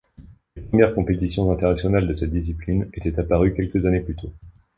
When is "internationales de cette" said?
1.51-2.31